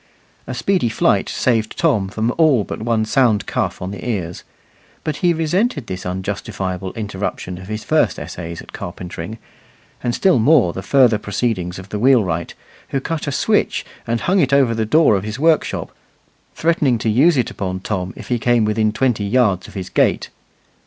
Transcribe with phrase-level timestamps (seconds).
[0.47, 4.43] A speedy flight saved Tom from all but one sound cuff on the ears;
[5.03, 9.37] but he resented this unjustifiable interruption of his first essays at carpentering,
[10.01, 12.55] and still more the further proceedings of the wheelwright,
[12.89, 15.91] who cut a switch, and hung it over the door of his workshop,
[16.55, 20.31] threatening to use it upon Tom if he came within twenty yards of his gate.